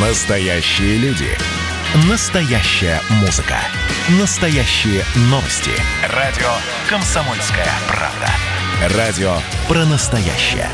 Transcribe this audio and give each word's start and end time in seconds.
Настоящие 0.00 0.96
люди. 0.98 1.26
Настоящая 2.08 3.00
музыка. 3.20 3.56
Настоящие 4.20 5.02
новости. 5.22 5.72
Радио 6.14 6.46
«Комсомольская 6.88 7.66
правда». 7.88 8.96
Радио 8.96 9.32
про 9.66 9.84
настоящее. 9.86 10.68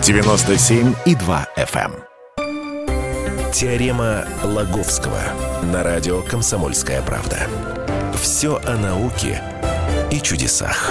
97,2 0.00 1.46
FM. 1.58 1.92
эм. 2.38 3.52
Теорема 3.52 4.24
Лаговского 4.42 5.20
на 5.62 5.82
радио 5.82 6.22
«Комсомольская 6.22 7.02
правда». 7.02 7.36
Все 8.18 8.58
о 8.64 8.78
науке 8.78 9.42
и 10.10 10.22
чудесах. 10.22 10.90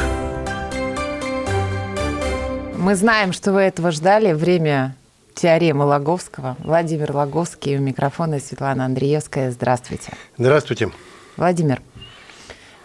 Мы 2.78 2.94
знаем, 2.94 3.34
что 3.34 3.52
вы 3.52 3.62
этого 3.62 3.90
ждали. 3.90 4.34
Время 4.34 4.96
теоремы 5.40 5.86
Лаговского. 5.86 6.58
Владимир 6.60 7.16
Лаговский 7.16 7.78
у 7.78 7.82
микрофона 7.82 8.40
Светлана 8.40 8.86
Андреевская. 8.86 9.52
Здравствуйте. 9.52 10.12
Здравствуйте. 10.38 10.92
Владимир, 11.38 11.82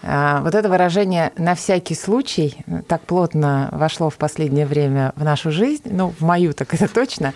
а, 0.04 0.40
вот 0.40 0.54
это 0.54 0.68
выражение 0.68 1.32
«на 1.36 1.56
всякий 1.56 1.96
случай» 1.96 2.64
так 2.86 3.02
плотно 3.02 3.70
вошло 3.72 4.08
в 4.08 4.16
последнее 4.16 4.66
время 4.66 5.12
в 5.16 5.24
нашу 5.24 5.50
жизнь, 5.50 5.88
ну, 5.90 6.14
в 6.16 6.20
мою 6.20 6.52
так 6.52 6.72
это 6.74 6.86
точно. 6.86 7.34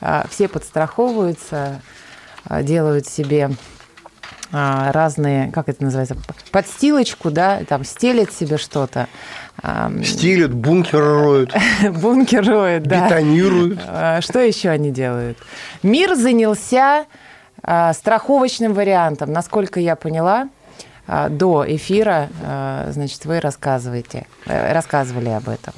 А, 0.00 0.26
Все 0.30 0.46
подстраховываются, 0.46 1.82
а, 2.44 2.62
делают 2.62 3.08
себе 3.08 3.50
разные, 4.52 5.50
как 5.52 5.68
это 5.68 5.82
называется, 5.84 6.16
подстилочку, 6.50 7.30
да, 7.30 7.60
там 7.68 7.84
стелят 7.84 8.32
себе 8.32 8.58
что-то. 8.58 9.06
Стилят, 10.04 10.52
бункер 10.52 11.00
роют, 11.00 11.54
Бункер 12.00 12.44
роют, 12.46 12.84
да. 12.84 13.06
бетонируют. 13.06 13.80
А, 13.86 14.20
Что 14.20 14.40
еще 14.40 14.70
они 14.70 14.90
делают? 14.90 15.38
Мир 15.82 16.14
занялся 16.14 17.04
а, 17.62 17.92
страховочным 17.92 18.72
вариантом. 18.72 19.32
Насколько 19.32 19.80
я 19.80 19.96
поняла, 19.96 20.48
а, 21.06 21.28
до 21.28 21.64
эфира, 21.66 22.28
а, 22.42 22.88
значит, 22.92 23.24
вы 23.24 23.40
рассказываете, 23.40 24.26
э, 24.46 24.72
рассказывали 24.72 25.28
об 25.28 25.48
этом. 25.48 25.74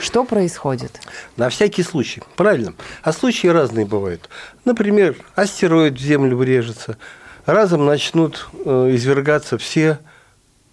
Что 0.00 0.24
происходит? 0.24 1.00
На 1.36 1.48
всякий 1.48 1.82
случай. 1.82 2.22
Правильно. 2.36 2.72
А 3.02 3.12
случаи 3.12 3.48
разные 3.48 3.84
бывают. 3.84 4.30
Например, 4.64 5.16
астероид 5.34 5.94
в 5.94 6.00
Землю 6.00 6.36
врежется, 6.36 6.98
разом 7.46 7.86
начнут 7.86 8.48
э, 8.64 8.90
извергаться 8.92 9.56
все 9.58 9.98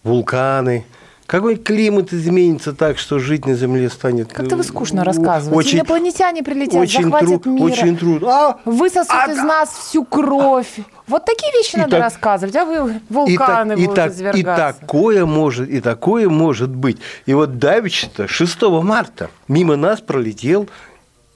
вулканы, 0.03 0.85
какой 1.25 1.55
климат 1.55 2.11
изменится 2.13 2.73
так, 2.73 2.97
что 2.99 3.17
жить 3.17 3.45
на 3.45 3.55
Земле 3.55 3.89
станет... 3.89 4.31
Как-то 4.33 4.55
вы 4.57 4.61
э, 4.61 4.65
скучно 4.65 5.03
рассказываете. 5.05 5.55
Очень, 5.57 5.77
Инопланетяне 5.79 6.43
прилетят, 6.43 6.75
очень, 6.75 7.03
захватят 7.03 7.43
тру- 7.43 7.53
мир. 7.53 7.63
очень 7.63 7.97
трудно. 7.97 8.27
А, 8.29 8.59
Высосут 8.65 9.09
а- 9.11 9.31
из 9.31 9.37
нас 9.37 9.69
всю 9.69 10.03
кровь. 10.03 10.79
Вот 11.07 11.25
такие 11.25 11.51
вещи 11.53 11.75
И 11.75 11.79
надо 11.79 11.91
так- 11.91 12.01
рассказывать, 12.01 12.55
а 12.57 12.65
вы 12.65 12.91
И, 12.95 12.99
вулканы 13.09 13.75
так- 13.75 13.79
и, 13.79 13.85
будут 13.85 13.95
так- 13.95 14.11
и 14.11 14.15
извергаться. 14.15 14.79
такое 14.81 15.25
может, 15.25 15.69
и 15.69 15.79
такое 15.79 16.27
может 16.29 16.69
быть. 16.69 16.97
И 17.25 17.33
вот 17.33 17.57
давеча 17.57 18.09
6 18.27 18.81
марта 18.81 19.29
мимо 19.47 19.75
нас 19.77 20.01
пролетел 20.01 20.67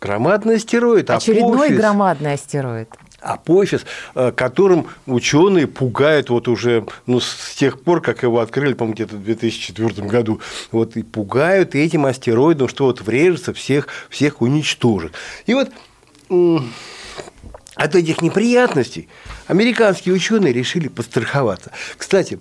громадный 0.01 0.57
астероид. 0.57 1.09
Очередной 1.09 1.55
Апофис. 1.67 1.77
громадный 1.77 2.33
астероид. 2.33 2.89
Апофис, 3.19 3.85
э, 4.13 4.31
которым 4.31 4.87
ученые 5.07 5.65
пугают 5.65 6.29
вот 6.29 6.47
уже 6.47 6.85
ну, 7.07 7.19
с 7.19 7.55
тех 7.55 7.81
пор, 7.81 8.01
как 8.01 8.21
его 8.21 8.39
открыли, 8.39 8.73
по-моему, 8.73 8.93
где-то 8.93 9.15
в 9.15 9.23
2004 9.23 10.07
году. 10.07 10.39
Вот 10.71 10.95
и 10.97 11.03
пугают 11.03 11.73
этим 11.73 12.05
астероидом, 12.05 12.67
что 12.67 12.85
вот 12.85 13.01
врежется, 13.01 13.53
всех, 13.53 13.87
всех 14.09 14.41
уничтожит. 14.41 15.13
И 15.47 15.53
вот 15.55 15.71
от 17.77 17.95
этих 17.95 18.21
неприятностей 18.21 19.07
американские 19.47 20.13
ученые 20.13 20.53
решили 20.53 20.87
постраховаться. 20.87 21.71
Кстати, 21.97 22.37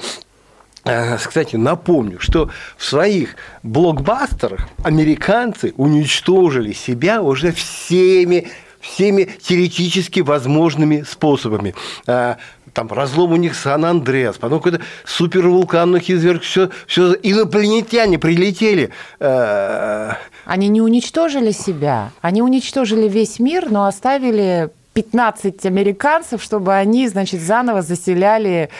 э, 0.84 1.16
кстати, 1.16 1.56
напомню, 1.56 2.18
что 2.20 2.50
в 2.76 2.84
своих 2.84 3.36
блокбастерах 3.62 4.68
американцы 4.82 5.72
уничтожили 5.76 6.72
себя 6.72 7.22
уже 7.22 7.52
всеми 7.52 8.48
всеми 8.92 9.24
теоретически 9.24 10.20
возможными 10.20 11.02
способами. 11.02 11.74
А, 12.06 12.36
Там 12.72 12.88
разлом 12.88 13.32
у 13.32 13.36
них 13.36 13.54
Сан-Андреас, 13.54 14.36
потом 14.36 14.58
какой-то 14.60 14.84
супервулкан 15.04 15.92
у 15.92 15.94
них 15.94 16.10
изверг, 16.10 16.42
все, 16.42 16.70
все 16.86 17.14
инопланетяне 17.22 18.18
прилетели. 18.18 18.90
А, 19.20 20.16
Они 20.44 20.68
не 20.68 20.80
уничтожили 20.80 21.52
себя, 21.52 22.10
они 22.20 22.42
уничтожили 22.42 23.08
весь 23.08 23.38
мир, 23.38 23.70
но 23.70 23.86
оставили 23.86 24.70
15 24.92 25.66
американцев, 25.66 26.42
чтобы 26.42 26.74
они, 26.74 27.08
значит, 27.08 27.40
заново 27.40 27.82
заселяли 27.82 28.70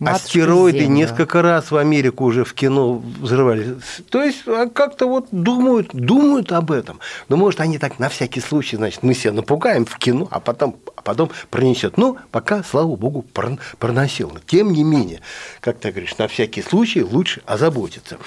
Астероиды 0.00 0.80
Землю. 0.80 0.94
несколько 0.94 1.42
раз 1.42 1.70
в 1.70 1.76
Америку 1.76 2.24
уже 2.24 2.44
в 2.44 2.54
кино 2.54 3.02
взрывали. 3.20 3.78
То 4.10 4.22
есть 4.22 4.42
а 4.46 4.68
как-то 4.68 5.06
вот 5.08 5.26
думают, 5.32 5.88
думают 5.92 6.52
об 6.52 6.70
этом. 6.70 7.00
Но 7.28 7.36
может 7.36 7.60
они 7.60 7.78
так 7.78 7.98
на 7.98 8.08
всякий 8.08 8.40
случай, 8.40 8.76
значит, 8.76 9.02
мы 9.02 9.14
себя 9.14 9.32
напугаем 9.32 9.84
в 9.84 9.98
кино, 9.98 10.28
а 10.30 10.38
потом, 10.38 10.76
а 10.94 11.02
потом 11.02 11.30
пронесет. 11.50 11.96
Ну, 11.96 12.16
пока, 12.30 12.62
слава 12.62 12.94
богу, 12.94 13.24
прон- 13.34 13.58
проносил. 13.78 14.30
Но 14.32 14.40
тем 14.46 14.72
не 14.72 14.84
менее, 14.84 15.20
как 15.60 15.78
ты 15.78 15.90
говоришь, 15.90 16.16
на 16.16 16.28
всякий 16.28 16.62
случай 16.62 17.02
лучше 17.02 17.42
озаботиться. 17.46 18.18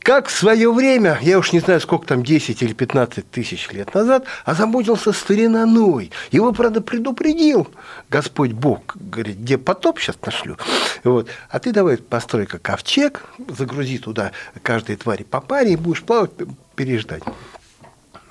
Как 0.00 0.28
в 0.28 0.30
свое 0.30 0.72
время, 0.72 1.18
я 1.20 1.38
уж 1.38 1.52
не 1.52 1.60
знаю, 1.60 1.78
сколько 1.80 2.06
там, 2.06 2.22
10 2.22 2.62
или 2.62 2.72
15 2.72 3.30
тысяч 3.30 3.70
лет 3.70 3.94
назад, 3.94 4.24
озаботился 4.46 5.12
старина 5.12 5.66
Ной. 5.66 6.10
Его, 6.30 6.52
правда, 6.52 6.80
предупредил 6.80 7.68
Господь 8.08 8.52
Бог, 8.52 8.96
говорит, 8.96 9.36
где 9.36 9.58
потоп 9.58 10.00
сейчас 10.00 10.16
нашлю. 10.24 10.56
Вот. 11.04 11.28
А 11.50 11.58
ты 11.58 11.72
давай 11.72 11.98
построй-ка 11.98 12.58
ковчег, 12.58 13.24
загрузи 13.48 13.98
туда 13.98 14.32
каждой 14.62 14.96
твари 14.96 15.22
по 15.22 15.40
паре 15.40 15.74
и 15.74 15.76
будешь 15.76 16.02
плавать, 16.02 16.30
переждать. 16.74 17.22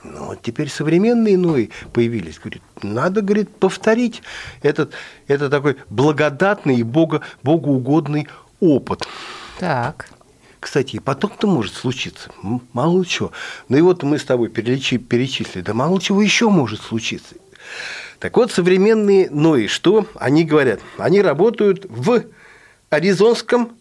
Ну, 0.04 0.28
вот 0.28 0.42
теперь 0.42 0.70
современные 0.70 1.38
Нои 1.38 1.70
появились. 1.94 2.40
Говорит, 2.40 2.64
надо, 2.82 3.22
говорит, 3.22 3.50
повторить 3.56 4.24
этот, 4.64 4.94
это 5.28 5.50
такой 5.50 5.78
благодатный 5.90 6.78
и 6.78 6.84
бого, 6.84 7.22
богоугодный 7.44 8.28
опыт. 8.60 9.08
Так. 9.60 10.10
Кстати, 10.60 10.98
и 10.98 11.00
потом-то 11.00 11.48
может 11.48 11.74
случиться. 11.74 12.30
Мало 12.74 13.06
чего. 13.06 13.32
Ну 13.70 13.78
и 13.78 13.82
вот 13.82 14.04
мы 14.04 14.18
с 14.20 14.26
тобой 14.26 14.50
переличи- 14.50 14.98
перечислили. 14.98 15.64
Да 15.64 15.74
мало 15.74 16.02
чего 16.02 16.22
еще 16.22 16.50
может 16.50 16.82
случиться. 16.82 17.36
Так 18.20 18.36
вот, 18.36 18.52
современные 18.52 19.30
Нои, 19.30 19.68
что 19.68 20.06
они 20.16 20.44
говорят? 20.44 20.82
Они 20.98 21.22
работают 21.22 21.86
в 21.90 22.24
Аризонском 22.90 23.72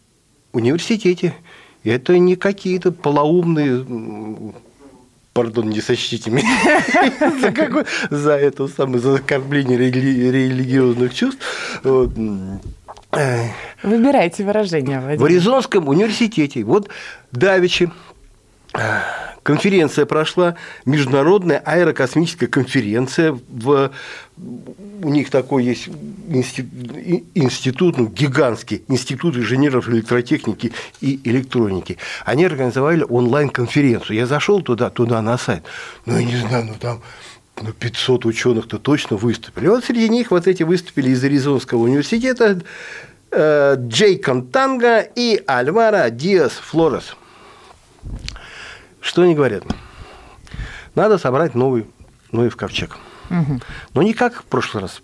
университете. 0.52 1.34
И 1.82 1.90
это 1.90 2.16
не 2.18 2.36
какие-то 2.36 2.92
полоумные 2.92 3.84
пардон, 5.32 5.70
не 5.70 5.80
сочтите 5.80 6.30
меня 6.30 6.82
за, 7.40 7.50
какой- 7.52 7.84
за 8.10 8.32
это 8.32 8.68
самое, 8.68 8.98
за 9.00 9.14
оскорбление 9.14 9.78
рели- 9.78 10.30
религиозных 10.30 11.14
чувств. 11.14 11.40
Вот. 11.82 12.10
Э, 13.12 13.48
Выбирайте 13.82 14.44
выражение, 14.44 15.00
в 15.00 15.04
Владимир. 15.04 15.26
Аризонском 15.26 15.88
университете. 15.88 16.62
Вот 16.64 16.88
Давичи 17.32 17.90
конференция 19.42 20.04
прошла, 20.04 20.56
международная 20.84 21.62
аэрокосмическая 21.64 22.50
конференция. 22.50 23.38
В, 23.48 23.90
у 24.36 25.08
них 25.08 25.30
такой 25.30 25.64
есть 25.64 25.88
институт, 26.28 26.92
институт 27.34 27.96
ну, 27.96 28.08
гигантский, 28.08 28.82
институт 28.88 29.36
инженеров 29.36 29.88
электротехники 29.88 30.72
и 31.00 31.18
электроники. 31.24 31.96
Они 32.26 32.44
организовали 32.44 33.06
онлайн-конференцию. 33.08 34.16
Я 34.16 34.26
зашел 34.26 34.60
туда, 34.60 34.90
туда 34.90 35.22
на 35.22 35.38
сайт. 35.38 35.62
Ну, 36.04 36.18
я 36.18 36.24
не 36.24 36.36
знаю, 36.36 36.66
ну 36.66 36.74
там 36.78 37.00
ну, 37.62 37.72
500 37.72 38.26
ученых-то 38.26 38.78
точно 38.78 39.16
выступили. 39.16 39.68
Вот 39.68 39.84
среди 39.84 40.08
них 40.08 40.30
вот 40.30 40.46
эти 40.46 40.62
выступили 40.62 41.10
из 41.10 41.24
Аризонского 41.24 41.80
университета 41.84 42.44
э, 42.52 42.60
Джей 43.32 44.18
Контанга 44.18 45.00
и 45.00 45.42
Альвара 45.46 46.10
Диас 46.10 46.52
Флорес. 46.52 47.16
Что 49.00 49.22
они 49.22 49.34
говорят? 49.34 49.64
Надо 50.94 51.18
собрать 51.18 51.54
новый 51.54 51.86
Ноев 52.32 52.56
ковчег. 52.56 52.96
Но 53.94 54.02
не 54.02 54.14
как 54.14 54.40
в 54.40 54.44
прошлый 54.44 54.82
раз 54.82 55.00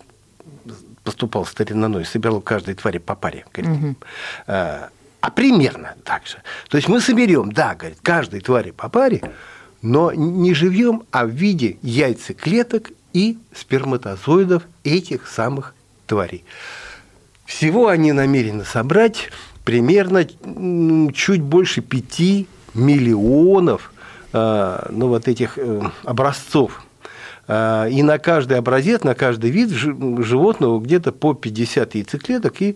поступал 1.03 1.45
старина 1.45 1.87
Ной, 1.87 2.03
собирал 2.03 2.41
каждой 2.41 2.73
твари 2.73 2.97
по 2.97 3.15
паре. 3.15 3.45
говорит. 3.53 3.97
А, 4.47 4.89
а 5.21 5.31
примерно 5.31 5.95
так 6.03 6.25
же. 6.25 6.37
То 6.69 6.77
есть 6.77 6.89
мы 6.89 6.99
соберем, 6.99 7.51
да, 7.51 7.75
говорит, 7.75 7.99
каждой 8.01 8.41
твари 8.41 8.71
по 8.71 8.89
паре, 8.89 9.21
но 9.81 10.11
не 10.11 10.53
живьем, 10.53 11.03
а 11.11 11.25
в 11.25 11.29
виде 11.29 11.77
яйцеклеток 11.83 12.91
и 13.13 13.37
сперматозоидов 13.53 14.63
этих 14.83 15.27
самых 15.27 15.75
тварей. 16.07 16.43
Всего 17.45 17.87
они 17.87 18.11
намерены 18.11 18.65
собрать 18.65 19.29
примерно 19.63 20.25
чуть 21.13 21.41
больше 21.41 21.81
5 21.81 22.47
миллионов 22.73 23.91
э, 24.33 24.87
ну, 24.89 25.07
вот 25.07 25.27
этих 25.27 25.57
э, 25.57 25.81
образцов. 26.03 26.83
А, 27.47 27.87
и 27.87 28.01
на 28.03 28.17
каждый 28.17 28.57
образец, 28.57 29.03
на 29.03 29.15
каждый 29.15 29.51
вид 29.51 29.69
животного 29.69 30.79
где-то 30.79 31.11
по 31.11 31.33
50 31.33 31.95
яйцеклеток 31.95 32.61
и 32.61 32.75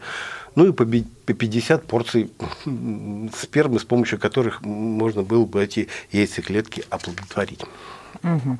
ну 0.55 0.67
и 0.67 0.71
по 0.71 0.85
50 0.85 1.85
порций 1.85 2.31
спермы, 3.37 3.79
с 3.79 3.83
помощью 3.83 4.19
которых 4.19 4.61
можно 4.61 5.21
было 5.23 5.45
бы 5.45 5.63
эти 5.63 5.87
яйцеклетки 6.11 6.83
оплодотворить. 6.89 7.61
Угу. 8.23 8.59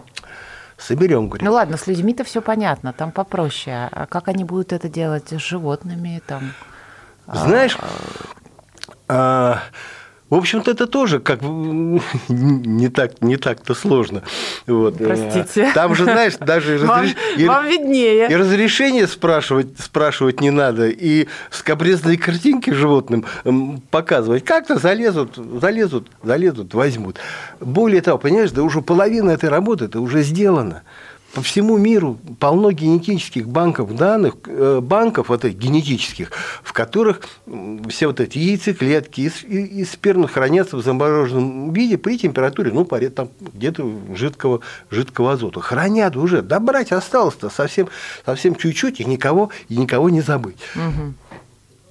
Соберем, 0.79 1.27
говорит. 1.27 1.45
Ну 1.45 1.53
ладно, 1.53 1.77
с 1.77 1.87
людьми-то 1.87 2.23
все 2.23 2.41
понятно, 2.41 2.93
там 2.93 3.11
попроще. 3.11 3.89
А 3.91 4.05
как 4.05 4.29
они 4.29 4.45
будут 4.45 4.71
это 4.71 4.87
делать 4.87 5.29
с 5.29 5.37
животными? 5.37 6.21
Там? 6.25 6.53
Знаешь, 7.27 7.77
а, 9.07 9.59
в 10.29 10.35
общем-то, 10.35 10.71
это 10.71 10.85
тоже 10.85 11.19
как 11.19 11.41
не 12.29 12.89
так 12.89 13.21
не 13.21 13.37
так-то 13.37 13.73
сложно. 13.73 14.23
Вот. 14.67 14.97
Простите. 14.97 15.71
Там 15.73 15.95
же, 15.95 16.03
знаешь, 16.03 16.37
даже 16.37 16.77
вам, 16.85 17.01
разреш... 17.01 17.47
вам 17.47 17.67
виднее. 17.67 18.29
И 18.29 18.35
разрешение 18.35 19.07
спрашивать, 19.07 19.79
спрашивать 19.79 20.41
не 20.41 20.51
надо, 20.51 20.87
и 20.87 21.27
скобрезные 21.49 22.17
картинки 22.17 22.69
животным 22.69 23.25
показывать. 23.89 24.45
Как-то 24.45 24.77
залезут, 24.77 25.35
залезут, 25.35 26.07
залезут, 26.23 26.73
возьмут. 26.73 27.17
Более 27.59 28.01
того, 28.01 28.17
понимаешь, 28.17 28.51
да 28.51 28.63
уже 28.63 28.81
половина 28.81 29.31
этой 29.31 29.49
работы 29.49 29.85
это 29.85 29.99
уже 29.99 30.21
сделана 30.21 30.83
по 31.33 31.41
всему 31.43 31.77
миру 31.77 32.17
полно 32.39 32.71
генетических 32.71 33.47
банков 33.47 33.95
данных, 33.95 34.35
э, 34.47 34.79
банков 34.81 35.29
вот 35.29 35.45
этих 35.45 35.57
генетических, 35.57 36.31
в 36.63 36.73
которых 36.73 37.21
все 37.89 38.07
вот 38.07 38.19
эти 38.19 38.39
яйцеклетки 38.39 39.31
и, 39.47 39.81
и 39.81 39.85
спермы 39.85 40.27
хранятся 40.27 40.77
в 40.77 40.83
замороженном 40.83 41.71
виде 41.71 41.97
при 41.97 42.17
температуре, 42.17 42.71
ну, 42.71 42.85
там 42.85 43.29
где-то 43.39 43.91
жидкого, 44.15 44.61
жидкого 44.89 45.33
азота. 45.33 45.59
Хранят 45.59 46.15
уже. 46.15 46.41
Добрать 46.41 46.91
осталось-то 46.91 47.49
совсем, 47.49 47.89
совсем 48.25 48.55
чуть-чуть, 48.55 48.99
и 48.99 49.05
никого, 49.05 49.51
и 49.67 49.77
никого 49.77 50.09
не 50.09 50.21
забыть. 50.21 50.57
Угу. 50.75 51.13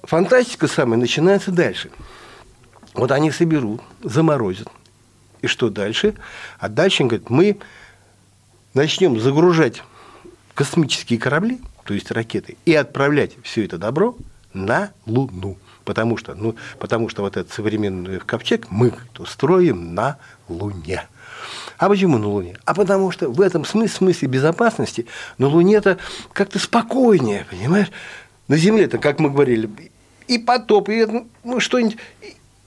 Фантастика 0.03 0.67
самая 0.67 0.99
начинается 0.99 1.51
дальше. 1.51 1.91
Вот 2.93 3.11
они 3.11 3.31
соберут, 3.31 3.81
заморозят. 4.03 4.67
И 5.41 5.47
что 5.47 5.69
дальше? 5.69 6.15
А 6.59 6.67
дальше, 6.67 7.03
говорят, 7.03 7.29
мы 7.29 7.57
начнем 8.79 9.19
загружать 9.19 9.83
космические 10.53 11.19
корабли, 11.19 11.59
то 11.83 11.93
есть 11.93 12.11
ракеты, 12.11 12.55
и 12.63 12.73
отправлять 12.73 13.33
все 13.43 13.65
это 13.65 13.77
добро 13.77 14.15
на 14.53 14.91
Луну. 15.05 15.57
Потому 15.83 16.15
что, 16.15 16.33
ну, 16.33 16.55
потому 16.77 17.09
что 17.09 17.23
вот 17.23 17.35
этот 17.35 17.51
современный 17.51 18.19
ковчег 18.19 18.67
мы 18.69 18.93
строим 19.27 19.95
на 19.95 20.17
Луне. 20.47 21.07
А 21.77 21.89
почему 21.89 22.17
на 22.17 22.27
Луне? 22.27 22.57
А 22.63 22.73
потому 22.73 23.11
что 23.11 23.29
в 23.29 23.41
этом 23.41 23.65
смысле, 23.65 23.97
смысле 23.97 24.27
безопасности 24.29 25.07
на 25.37 25.47
Луне-то 25.47 25.97
как-то 26.31 26.57
спокойнее, 26.57 27.45
понимаешь? 27.49 27.91
На 28.47 28.55
Земле-то, 28.55 28.97
как 28.97 29.19
мы 29.19 29.29
говорили, 29.29 29.69
и 30.27 30.37
потоп, 30.37 30.87
и 30.87 31.05
ну, 31.43 31.59
что-нибудь, 31.59 31.97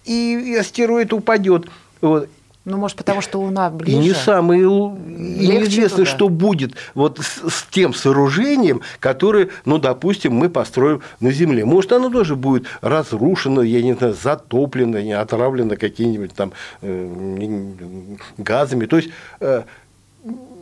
и, 0.04 0.52
и 0.52 0.56
астероид 0.56 1.14
упадет. 1.14 1.68
Вот. 2.02 2.28
Ну, 2.64 2.76
может, 2.76 2.96
потому 2.96 3.20
что 3.20 3.40
Луна 3.40 3.70
ближе. 3.70 3.96
И 3.96 4.00
не 4.00 4.14
самое... 4.14 4.62
И 4.62 5.48
неизвестно, 5.48 6.04
что 6.04 6.28
будет 6.28 6.74
вот 6.94 7.18
с, 7.18 7.50
с 7.50 7.66
тем 7.70 7.92
сооружением, 7.92 8.82
которое, 9.00 9.48
ну, 9.64 9.78
допустим, 9.78 10.34
мы 10.34 10.48
построим 10.48 11.02
на 11.18 11.32
Земле. 11.32 11.64
Может, 11.64 11.92
оно 11.92 12.08
тоже 12.08 12.36
будет 12.36 12.66
разрушено, 12.80 13.62
я 13.62 13.82
не 13.82 13.94
знаю, 13.94 14.14
затоплено, 14.14 15.00
не 15.00 15.12
отравлено 15.12 15.76
какими-нибудь 15.76 16.34
там 16.34 16.52
э, 16.82 18.16
газами. 18.38 18.86
То 18.86 18.98
есть, 18.98 19.10
э, 19.40 19.62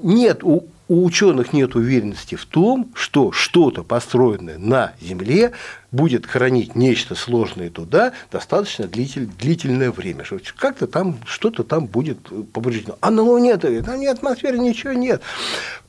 нет 0.02 0.42
у 0.42 0.64
у 0.90 1.04
ученых 1.04 1.52
нет 1.52 1.76
уверенности 1.76 2.34
в 2.34 2.44
том, 2.46 2.90
что 2.94 3.30
что-то 3.30 3.84
построенное 3.84 4.58
на 4.58 4.92
Земле 5.00 5.52
будет 5.92 6.26
хранить 6.26 6.74
нечто 6.74 7.14
сложное 7.14 7.70
туда 7.70 8.12
достаточно 8.32 8.88
длитель, 8.88 9.26
длительное 9.26 9.92
время. 9.92 10.24
Как-то 10.56 10.88
там 10.88 11.20
что-то 11.26 11.62
там 11.62 11.86
будет 11.86 12.18
побуждено. 12.52 12.98
А 13.00 13.12
на 13.12 13.22
Луне-то 13.22 13.82
там 13.84 14.00
нет 14.00 14.16
атмосферы, 14.16 14.58
ничего 14.58 14.92
нет. 14.92 15.22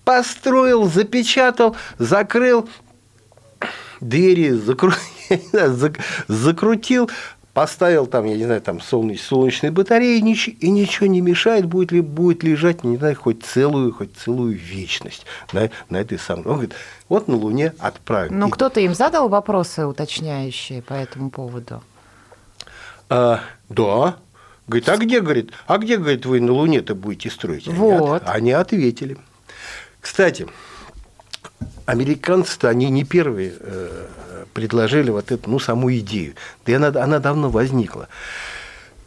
Построил, 0.04 0.88
запечатал, 0.88 1.76
закрыл 1.98 2.70
двери, 4.02 4.52
закру... 4.52 4.92
закрутил, 6.28 7.10
поставил 7.54 8.08
там, 8.08 8.26
я 8.26 8.36
не 8.36 8.46
знаю, 8.46 8.62
там 8.62 8.80
солнечные, 8.80 9.26
солнечные 9.26 9.72
батареи, 9.72 10.18
и 10.18 10.70
ничего 10.70 11.08
не 11.08 11.22
мешает, 11.22 11.66
будет 11.66 11.92
ли 11.92 12.02
будет 12.02 12.44
лежать, 12.44 12.84
не 12.84 12.98
знаю, 12.98 13.16
хоть 13.16 13.44
целую, 13.44 13.94
хоть 13.94 14.16
целую 14.16 14.58
вечность 14.58 15.26
на, 15.52 15.70
на 15.90 15.98
этой 15.98 16.18
самой. 16.18 16.46
Он 16.46 16.54
говорит, 16.54 16.74
вот 17.10 17.28
на 17.28 17.36
Луне 17.36 17.74
отправим. 17.80 18.40
Ну, 18.40 18.50
кто-то 18.50 18.80
им 18.80 18.94
задал 18.94 19.30
вопросы 19.30 19.86
уточняющие 19.86 20.82
по 20.82 20.94
этому 20.94 21.30
поводу? 21.30 21.84
А, 23.10 23.42
да. 23.70 24.16
Говорит, 24.68 24.90
а 24.90 24.98
где, 24.98 25.20
говорит, 25.20 25.52
а 25.68 25.78
где, 25.78 25.98
говорит, 25.98 26.26
вы 26.26 26.40
на 26.40 26.54
Луне-то 26.54 26.96
будете 26.96 27.30
строить? 27.30 27.68
Они, 27.68 27.78
вот. 27.78 28.22
от, 28.22 28.30
они 28.30 28.52
ответили. 28.52 29.18
Кстати, 30.00 30.48
американцы-то, 31.86 32.70
они 32.70 32.90
не 32.90 33.04
первые 33.04 33.54
э, 33.60 34.06
предложили 34.54 35.10
вот 35.10 35.32
эту, 35.32 35.50
ну, 35.50 35.60
саму 35.60 35.92
идею. 35.94 36.34
Да 36.66 36.72
и 36.72 36.76
она, 36.76 36.88
она 36.88 37.20
давно 37.20 37.50
возникла. 37.50 38.08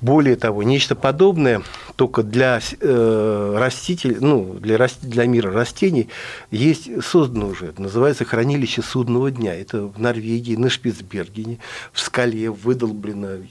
Более 0.01 0.37
того, 0.37 0.63
нечто 0.63 0.95
подобное 0.95 1.63
только 1.97 2.23
для 2.23 2.61
э, 2.81 3.55
растителей, 3.57 4.17
ну, 4.21 4.59
для, 4.61 4.87
для 5.01 5.27
мира 5.27 5.51
растений 5.51 6.09
есть 6.51 6.91
создано 7.03 7.49
уже. 7.49 7.73
Называется 7.79 8.27
хранилище 8.27 8.83
судного 8.83 9.31
дня. 9.31 9.55
Это 9.55 9.87
в 9.87 9.99
Норвегии, 9.99 10.57
на 10.57 10.69
Шпицбергене, 10.69 11.59
в 11.93 12.01
скале 12.01 12.51
выдолблено 12.51 13.45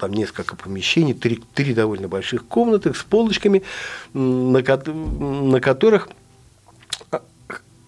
там 0.00 0.12
несколько 0.12 0.56
помещений, 0.56 1.12
три, 1.12 1.42
три 1.54 1.74
довольно 1.74 2.08
больших 2.08 2.46
комнаты 2.46 2.94
с 2.94 3.02
полочками, 3.02 3.62
на, 4.14 4.62
на 4.62 5.60
которых 5.60 6.08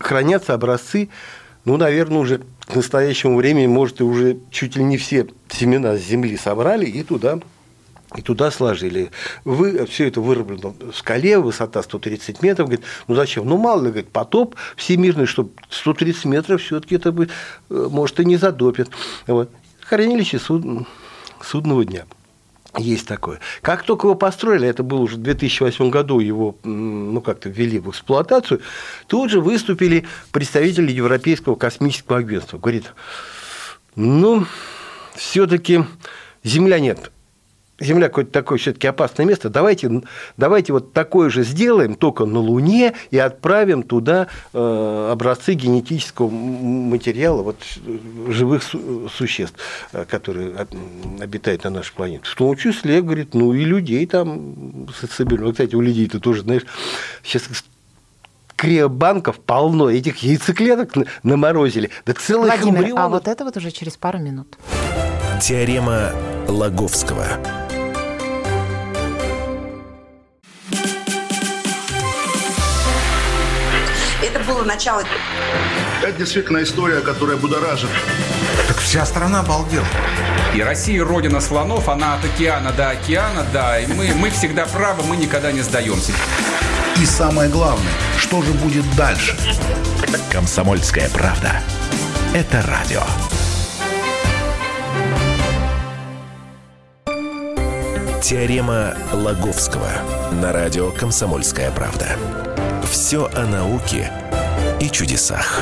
хранятся 0.09 0.55
образцы, 0.55 1.11
ну, 1.67 1.77
наверное, 1.77 2.19
уже 2.19 2.41
к 2.67 2.75
настоящему 2.75 3.37
времени, 3.37 3.67
может, 3.67 4.01
и 4.01 4.05
уже 4.05 4.39
чуть 4.51 4.75
ли 4.75 4.83
не 4.83 4.97
все 4.97 5.27
семена 5.51 5.97
с 5.97 6.01
земли 6.01 6.37
собрали 6.37 6.87
и 6.87 7.03
туда 7.03 7.41
и 8.17 8.23
туда 8.23 8.51
сложили. 8.51 9.11
Вы, 9.45 9.85
все 9.85 10.09
это 10.09 10.23
выработано 10.23 10.73
в 10.93 10.97
скале, 10.97 11.39
высота 11.39 11.83
130 11.83 12.41
метров. 12.41 12.69
Говорит, 12.69 12.87
ну 13.07 13.15
зачем? 13.15 13.45
Ну 13.45 13.59
мало 13.59 13.83
ли, 13.83 13.89
говорит, 13.89 14.09
потоп 14.09 14.55
всемирный, 14.77 15.27
что 15.27 15.51
130 15.69 16.25
метров 16.25 16.63
все-таки 16.63 16.95
это 16.95 17.13
бы, 17.13 17.29
э, 17.69 17.89
может, 17.91 18.19
и 18.19 18.25
не 18.25 18.39
задопит. 18.39 18.89
Вот. 19.27 19.51
Хранилище 19.83 20.39
суд, 20.39 20.87
судного 21.43 21.85
дня. 21.85 22.07
Есть 22.77 23.09
такое. 23.09 23.41
Как 23.63 23.83
только 23.83 24.07
его 24.07 24.15
построили, 24.15 24.69
это 24.69 24.83
было 24.83 25.01
уже 25.01 25.17
в 25.17 25.23
2008 25.23 25.89
году, 25.91 26.21
его 26.21 26.57
ну, 26.65 27.21
как-то 27.23 27.49
ввели 27.49 27.79
в 27.79 27.91
эксплуатацию, 27.91 28.61
тут 29.07 29.31
же 29.31 29.41
выступили 29.41 30.07
представители 30.33 30.93
Европейского 30.93 31.55
космического 31.55 32.19
агентства. 32.19 32.59
Говорит, 32.59 32.93
ну, 33.97 34.47
все-таки 35.15 35.85
Земля 36.45 36.79
нет 36.79 37.11
Земля 37.81 38.09
какое-то 38.09 38.33
такое 38.33 38.59
все-таки 38.59 38.89
опасное 38.89 39.25
место. 39.25 39.51
Давайте, 39.51 40.03
давайте 40.37 40.73
вот 40.73 40.93
такое 40.93 41.31
же 41.31 41.45
сделаем, 41.45 41.95
только 41.95 42.25
на 42.25 42.41
Луне, 42.41 42.95
и 43.13 43.19
отправим 43.19 43.85
туда 43.85 44.27
э, 44.53 45.09
образцы 45.13 45.55
генетического 45.55 46.29
материала 46.29 47.43
вот, 47.43 47.57
живых 48.29 48.65
су- 48.65 49.09
существ, 49.09 49.57
э, 49.93 50.05
которые 50.07 50.67
обитают 51.21 51.63
на 51.63 51.71
нашей 51.71 51.93
планете. 51.93 52.25
В 52.25 52.35
том 52.35 52.57
числе, 52.57 53.01
говорит, 53.01 53.35
ну 53.35 53.55
и 53.55 53.65
людей 53.65 54.05
там 54.07 54.89
соберем. 55.17 55.53
Кстати, 55.53 55.77
у 55.77 55.81
людей 55.81 56.09
ты 56.09 56.19
тоже, 56.19 56.43
знаешь, 56.43 56.63
сейчас 57.23 57.45
криобанков 58.57 59.39
полно, 59.39 59.89
этих 59.89 60.17
яйцеклеток 60.25 60.95
наморозили. 61.23 61.91
Да 62.07 62.13
целых 62.13 62.47
Владимир, 62.57 62.81
эмбрионов. 62.81 63.05
а 63.05 63.09
вот 63.09 63.29
это 63.29 63.45
вот 63.45 63.57
уже 63.57 63.71
через 63.71 63.97
пару 63.97 64.19
минут. 64.19 64.59
Теорема 65.41 66.11
Лаговского. 66.49 67.25
Было 74.79 74.95
начало. 74.95 75.03
Это 76.03 76.13
действительно 76.13 76.63
история, 76.63 77.01
которая 77.01 77.37
будоражит. 77.37 77.91
Так 78.67 78.79
вся 78.79 79.05
страна 79.05 79.41
обалдела. 79.41 79.87
И 80.55 80.63
Россия 80.63 81.05
родина 81.05 81.41
слонов, 81.41 81.89
она 81.89 82.15
от 82.15 82.25
океана 82.25 82.73
до 82.73 82.91
океана, 82.91 83.45
да. 83.53 83.79
И 83.79 83.87
мы, 83.87 84.15
мы 84.15 84.31
всегда 84.31 84.67
правы, 84.67 85.03
мы 85.05 85.17
никогда 85.17 85.53
не 85.53 85.63
сдаемся. 85.63 86.13
И 86.97 87.05
самое 87.05 87.49
главное, 87.51 87.93
что 88.19 88.43
же 88.43 88.53
будет 88.53 88.85
дальше? 88.97 89.37
Комсомольская 90.31 91.09
правда. 91.11 91.61
Это 92.35 92.63
радио. 92.63 93.03
Теорема 98.23 98.95
Лаговского 99.13 99.89
на 100.33 100.53
радио 100.53 100.91
«Комсомольская 100.91 101.71
правда». 101.71 102.17
Все 102.91 103.31
о 103.35 103.47
науке 103.47 104.11
и 104.81 104.91
чудесах. 104.91 105.61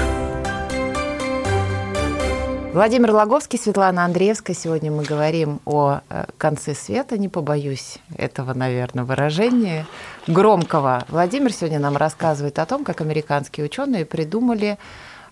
Владимир 2.73 3.12
Логовский, 3.12 3.58
Светлана 3.58 4.04
Андреевская. 4.04 4.54
Сегодня 4.54 4.92
мы 4.92 5.02
говорим 5.02 5.61
о 5.64 6.00
э, 6.11 6.26
конце 6.37 6.75
света, 6.75 7.16
не 7.16 7.30
побоюсь 7.30 7.96
этого, 8.14 8.52
наверное, 8.52 9.04
выражения 9.04 9.87
громкого. 10.26 11.06
Владимир 11.08 11.54
сегодня 11.54 11.78
нам 11.78 11.96
рассказывает 11.96 12.58
о 12.58 12.66
том, 12.66 12.85
как 12.85 13.00
американские 13.00 13.64
ученые 13.64 14.04
придумали... 14.04 14.76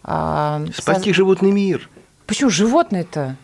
Э, 0.04 0.64
Спасти 0.74 1.10
соз... 1.10 1.16
животный 1.16 1.52
мир. 1.52 1.90
Почему 2.26 2.48
животные-то? 2.48 3.36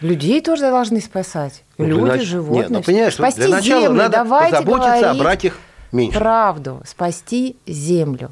Людей 0.00 0.40
тоже 0.40 0.70
должны 0.70 1.00
спасать. 1.00 1.64
Ну, 1.76 1.86
Люди, 1.86 2.02
нач... 2.02 2.22
животные. 2.22 2.60
Нет, 2.60 2.70
ну, 2.70 2.82
понимаешь, 2.82 3.14
Спасти 3.14 3.40
для 3.40 3.56
начала 3.56 3.80
землю. 3.80 3.98
надо 3.98 4.12
Давайте 4.18 4.56
позаботиться 4.58 5.10
о 5.10 5.14
братьях 5.14 5.58
меньше. 5.90 6.16
Правду. 6.16 6.80
Спасти 6.86 7.56
землю. 7.66 8.30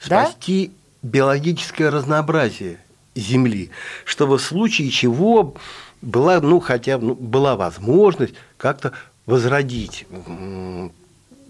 Спасти 0.00 0.68
да? 0.68 1.08
биологическое 1.08 1.90
разнообразие 1.90 2.78
Земли, 3.14 3.70
чтобы 4.04 4.38
в 4.38 4.42
случае 4.42 4.90
чего 4.90 5.54
была, 6.02 6.40
ну, 6.40 6.60
хотя 6.60 6.98
ну, 6.98 7.14
была 7.14 7.56
возможность 7.56 8.34
как-то 8.56 8.92
возродить 9.26 10.06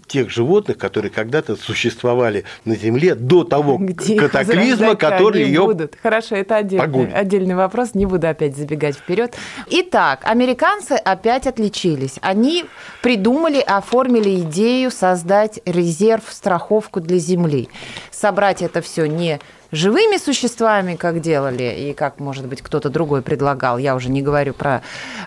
тех 0.09 0.29
животных, 0.29 0.77
которые 0.77 1.11
когда-то 1.11 1.55
существовали 1.55 2.43
на 2.65 2.75
Земле 2.75 3.15
до 3.15 3.45
того 3.45 3.77
Где 3.79 4.15
катаклизма, 4.15 4.95
который 4.95 5.43
ее 5.43 5.65
будут. 5.65 5.95
Хорошо, 6.01 6.35
это 6.35 6.57
отдельный, 6.57 7.13
отдельный 7.13 7.55
вопрос, 7.55 7.93
не 7.93 8.05
буду 8.05 8.27
опять 8.27 8.57
забегать 8.57 8.97
вперед. 8.97 9.35
Итак, 9.69 10.21
американцы 10.23 10.93
опять 10.93 11.47
отличились. 11.47 12.15
Они 12.21 12.65
придумали, 13.01 13.59
оформили 13.59 14.41
идею 14.41 14.91
создать 14.91 15.59
резерв, 15.65 16.23
страховку 16.29 16.99
для 16.99 17.17
Земли. 17.19 17.69
Собрать 18.11 18.61
это 18.61 18.81
все 18.81 19.05
не 19.05 19.39
живыми 19.71 20.17
существами, 20.17 20.95
как 20.95 21.21
делали, 21.21 21.63
и 21.63 21.93
как, 21.93 22.19
может 22.19 22.45
быть, 22.47 22.61
кто-то 22.61 22.89
другой 22.89 23.21
предлагал, 23.21 23.77
я 23.77 23.95
уже 23.95 24.09
не 24.09 24.21
говорю 24.21 24.53
про 24.53 24.81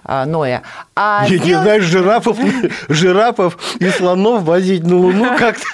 а, 0.04 0.24
Ноя. 0.26 0.62
А 0.94 1.24
не, 1.24 1.38
делать... 1.38 1.46
не 1.46 1.54
знаешь, 1.54 1.82
жирафов, 1.84 2.38
жирафов 2.88 3.58
и 3.78 3.88
слонов 3.88 4.42
возить 4.42 4.84
на 4.84 4.96
Луну 4.96 5.36
как-то 5.38 5.66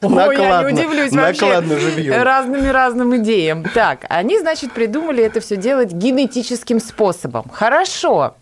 Ой, 0.02 0.36
я 0.36 0.62
не 0.62 0.74
удивлюсь 0.74 1.12
вообще 1.12 1.62
живьем. 1.62 2.22
разными 2.22 2.68
разным 2.68 3.16
идеям. 3.16 3.64
Так, 3.74 4.04
они, 4.08 4.38
значит, 4.38 4.72
придумали 4.72 5.24
это 5.24 5.40
все 5.40 5.56
делать 5.56 5.92
генетическим 5.92 6.80
способом. 6.80 7.48
Хорошо. 7.52 8.34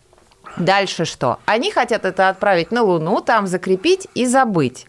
Дальше 0.57 1.05
что? 1.05 1.39
Они 1.47 1.71
хотят 1.71 2.05
это 2.05 2.29
отправить 2.29 2.71
на 2.71 2.83
Луну, 2.83 3.21
там 3.21 3.47
закрепить 3.47 4.09
и 4.15 4.27
забыть. 4.27 4.87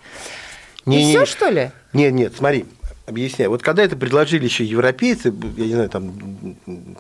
Не, 0.85 1.01
и 1.01 1.05
не, 1.05 1.11
все, 1.11 1.25
что 1.25 1.49
ли? 1.49 1.71
Нет, 1.93 2.13
нет, 2.13 2.33
смотри 2.37 2.65
объясняю. 3.05 3.51
Вот 3.51 3.61
когда 3.61 3.83
это 3.83 3.95
предложили 3.95 4.45
еще 4.45 4.65
европейцы, 4.65 5.33
я 5.57 5.65
не 5.65 5.73
знаю, 5.73 5.89
там 5.89 6.13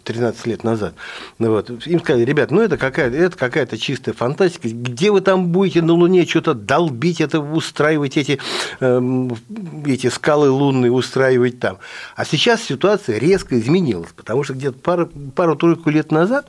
13 0.03 0.45
лет 0.45 0.63
назад, 0.63 0.93
ну 1.39 1.51
вот, 1.51 1.69
им 1.87 1.99
сказали, 1.99 2.23
ребят, 2.23 2.51
ну 2.51 2.61
это 2.61 2.77
какая-то 2.77 3.15
это 3.15 3.37
какая-то 3.37 3.77
чистая 3.77 4.13
фантастика, 4.13 4.69
где 4.69 5.11
вы 5.11 5.21
там 5.21 5.47
будете 5.47 5.81
на 5.81 5.93
Луне 5.93 6.25
что-то 6.25 6.53
долбить, 6.53 7.21
это 7.21 7.39
устраивать 7.39 8.17
эти, 8.17 8.39
э, 8.79 9.29
эти 9.85 10.07
скалы 10.07 10.49
лунные, 10.49 10.91
устраивать 10.91 11.59
там. 11.59 11.79
А 12.15 12.25
сейчас 12.25 12.61
ситуация 12.61 13.17
резко 13.17 13.59
изменилась, 13.59 14.11
потому 14.15 14.43
что 14.43 14.53
где-то 14.53 14.77
пару, 14.77 15.07
пару-тройку 15.35 15.89
лет 15.89 16.11
назад 16.11 16.47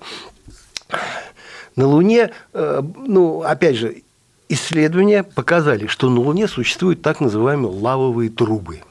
на 1.76 1.86
Луне, 1.86 2.30
э, 2.52 2.82
ну, 3.06 3.40
опять 3.42 3.76
же, 3.76 4.02
исследования 4.48 5.22
показали, 5.22 5.86
что 5.86 6.10
на 6.10 6.20
Луне 6.20 6.46
существуют 6.46 7.00
так 7.00 7.20
называемые 7.20 7.72
лавовые 7.72 8.28
трубы– 8.28 8.82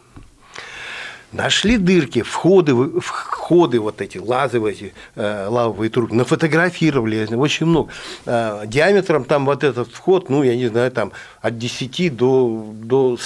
Нашли 1.36 1.78
дырки, 1.78 2.22
входы, 2.22 2.74
входы 3.02 3.82
вот 3.82 4.00
эти, 4.00 4.18
лазовые 4.18 4.74
эти, 4.74 4.94
э, 5.16 5.48
лавовые 5.50 5.90
трубы, 5.90 6.16
нафотографировали 6.16 7.28
очень 7.36 7.66
много. 7.66 7.92
Э, 8.26 8.64
диаметром 8.66 9.26
там 9.26 9.46
вот 9.46 9.66
этот 9.66 9.90
вход, 9.90 10.30
ну, 10.30 10.44
я 10.44 10.56
не 10.56 10.68
знаю, 10.68 10.92
там 10.92 11.12
от 11.42 11.58
10 11.58 12.16
до, 12.16 12.74
до 12.74 13.18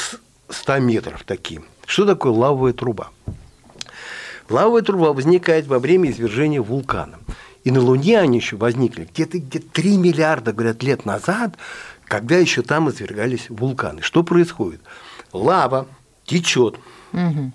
100 0.50 0.80
метров 0.80 1.24
такие. 1.24 1.62
Что 1.86 2.08
такое 2.08 2.32
лавовая 2.32 2.74
труба? 2.74 3.10
Лавовая 4.50 4.82
труба 4.82 5.14
возникает 5.14 5.68
во 5.68 5.78
время 5.78 6.10
извержения 6.10 6.64
вулкана. 6.64 7.20
И 7.64 7.70
на 7.70 7.80
Луне 7.80 8.20
они 8.20 8.40
еще 8.40 8.56
возникли 8.56 9.08
где-то 9.14 9.38
где 9.38 9.60
3 9.60 9.98
миллиарда, 9.98 10.52
говорят, 10.52 10.82
лет 10.82 11.06
назад, 11.06 11.58
когда 12.06 12.38
еще 12.38 12.64
там 12.64 12.90
извергались 12.90 13.52
вулканы. 13.52 14.02
Что 14.02 14.24
происходит? 14.24 14.82
Лава 15.32 15.86
течет, 16.26 16.80
угу 17.14 17.52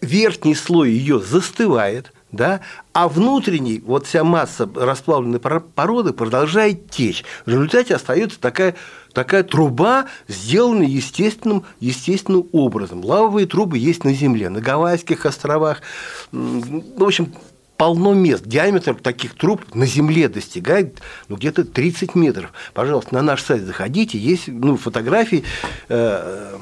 верхний 0.00 0.54
слой 0.54 0.90
ее 0.90 1.20
застывает, 1.20 2.12
да, 2.32 2.60
а 2.92 3.08
внутренний, 3.08 3.82
вот 3.84 4.06
вся 4.06 4.24
масса 4.24 4.68
расплавленной 4.74 5.38
породы 5.40 6.12
продолжает 6.12 6.90
течь. 6.90 7.24
В 7.44 7.50
результате 7.50 7.94
остается 7.94 8.38
такая, 8.40 8.74
такая 9.12 9.42
труба, 9.42 10.06
сделанная 10.28 10.86
естественным, 10.86 11.64
естественным 11.80 12.46
образом. 12.52 13.04
Лавовые 13.04 13.46
трубы 13.46 13.78
есть 13.78 14.04
на 14.04 14.12
Земле, 14.12 14.48
на 14.48 14.60
Гавайских 14.60 15.24
островах. 15.24 15.82
В 16.32 17.02
общем, 17.02 17.32
полно 17.76 18.14
мест. 18.14 18.44
Диаметр 18.46 18.94
таких 18.94 19.34
труб 19.34 19.62
на 19.74 19.86
Земле 19.86 20.28
достигает 20.28 21.00
ну, 21.28 21.36
где-то 21.36 21.64
30 21.64 22.14
метров. 22.14 22.52
Пожалуйста, 22.74 23.14
на 23.14 23.22
наш 23.22 23.42
сайт 23.42 23.62
заходите, 23.62 24.18
есть 24.18 24.48
ну, 24.48 24.76
фотографии, 24.76 25.44
э, 25.88 26.56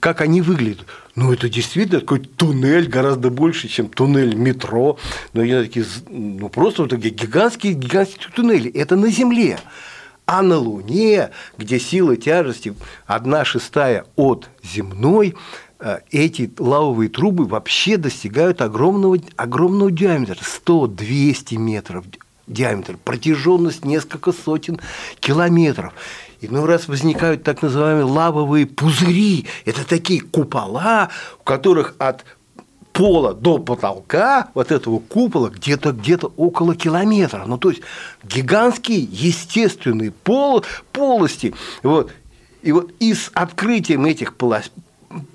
как 0.00 0.20
они 0.20 0.40
выглядят. 0.40 0.86
Ну, 1.16 1.32
это 1.32 1.48
действительно 1.48 2.00
такой 2.00 2.20
туннель 2.20 2.88
гораздо 2.88 3.30
больше, 3.30 3.68
чем 3.68 3.88
туннель 3.88 4.34
метро. 4.34 4.98
Но 5.32 5.42
я 5.42 5.62
такие, 5.62 5.84
ну, 6.08 6.48
просто 6.48 6.82
вот 6.82 6.90
такие 6.90 7.12
гигантские, 7.12 7.74
гигантские 7.74 8.30
туннели. 8.34 8.70
Это 8.70 8.96
на 8.96 9.10
Земле. 9.10 9.58
А 10.26 10.42
на 10.42 10.58
Луне, 10.58 11.30
где 11.58 11.80
сила 11.80 12.16
тяжести 12.16 12.74
одна 13.06 13.44
шестая 13.44 14.04
от 14.14 14.48
земной, 14.62 15.34
э, 15.80 15.98
эти 16.12 16.52
лавовые 16.56 17.10
трубы 17.10 17.46
вообще 17.46 17.96
достигают 17.96 18.62
огромного, 18.62 19.18
огромного 19.34 19.90
диаметра, 19.90 20.36
100-200 20.36 21.56
метров 21.56 22.04
диаметр, 22.46 22.96
протяженность 23.02 23.84
несколько 23.84 24.32
сотен 24.32 24.80
километров. 25.18 25.92
Иной 26.40 26.64
раз 26.64 26.88
возникают 26.88 27.42
так 27.42 27.60
называемые 27.60 28.04
лавовые 28.04 28.66
пузыри. 28.66 29.46
Это 29.66 29.86
такие 29.86 30.20
купола, 30.22 31.10
у 31.38 31.44
которых 31.44 31.94
от 31.98 32.24
пола 32.92 33.34
до 33.34 33.58
потолка 33.58 34.48
вот 34.54 34.72
этого 34.72 34.98
купола 34.98 35.50
где-то 35.50 35.92
где-то 35.92 36.32
около 36.36 36.74
километра. 36.74 37.44
Ну, 37.46 37.58
то 37.58 37.70
есть 37.70 37.82
гигантские 38.24 39.00
естественные 39.00 40.12
пол, 40.12 40.64
полости. 40.92 41.54
Вот. 41.82 42.12
И 42.62 42.72
вот 42.72 42.92
и 43.00 43.14
с 43.14 43.30
открытием 43.34 44.06
этих 44.06 44.34